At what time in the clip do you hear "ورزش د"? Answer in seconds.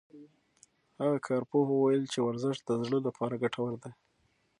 2.21-2.69